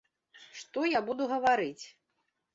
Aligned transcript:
Што 0.61 0.87
буду 1.11 1.27
я 1.29 1.29
гаварыць? 1.33 1.85